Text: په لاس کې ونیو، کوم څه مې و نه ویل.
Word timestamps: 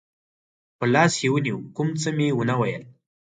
په 0.77 0.85
لاس 0.93 1.11
کې 1.19 1.27
ونیو، 1.33 1.57
کوم 1.75 1.89
څه 2.01 2.09
مې 2.17 2.27
و 2.33 2.41
نه 2.49 2.55
ویل. 2.59 2.83